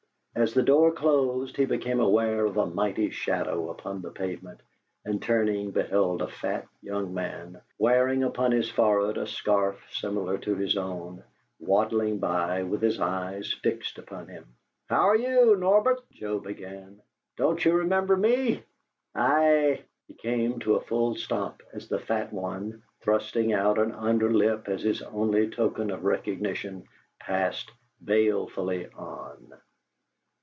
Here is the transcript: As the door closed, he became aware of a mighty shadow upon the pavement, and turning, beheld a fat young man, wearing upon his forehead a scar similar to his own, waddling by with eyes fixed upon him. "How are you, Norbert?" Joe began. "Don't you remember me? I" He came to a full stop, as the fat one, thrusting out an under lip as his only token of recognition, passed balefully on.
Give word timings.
As 0.33 0.53
the 0.53 0.63
door 0.63 0.93
closed, 0.93 1.57
he 1.57 1.65
became 1.65 1.99
aware 1.99 2.45
of 2.45 2.55
a 2.55 2.65
mighty 2.65 3.09
shadow 3.09 3.69
upon 3.69 4.01
the 4.01 4.11
pavement, 4.11 4.61
and 5.03 5.21
turning, 5.21 5.71
beheld 5.71 6.21
a 6.21 6.29
fat 6.29 6.65
young 6.81 7.13
man, 7.13 7.59
wearing 7.77 8.23
upon 8.23 8.53
his 8.53 8.69
forehead 8.69 9.17
a 9.17 9.27
scar 9.27 9.75
similar 9.91 10.37
to 10.39 10.55
his 10.55 10.77
own, 10.77 11.21
waddling 11.59 12.17
by 12.19 12.63
with 12.63 12.81
eyes 13.01 13.53
fixed 13.61 13.97
upon 13.97 14.29
him. 14.29 14.45
"How 14.87 15.01
are 15.09 15.17
you, 15.17 15.57
Norbert?" 15.57 15.99
Joe 16.13 16.39
began. 16.39 17.01
"Don't 17.35 17.63
you 17.65 17.73
remember 17.73 18.15
me? 18.15 18.63
I" 19.13 19.83
He 20.07 20.13
came 20.13 20.59
to 20.59 20.75
a 20.75 20.81
full 20.81 21.13
stop, 21.15 21.61
as 21.73 21.89
the 21.89 21.99
fat 21.99 22.31
one, 22.31 22.81
thrusting 23.01 23.51
out 23.51 23.77
an 23.77 23.91
under 23.91 24.31
lip 24.33 24.69
as 24.69 24.81
his 24.83 25.01
only 25.01 25.49
token 25.49 25.91
of 25.91 26.05
recognition, 26.05 26.85
passed 27.19 27.69
balefully 28.01 28.87
on. 28.95 29.55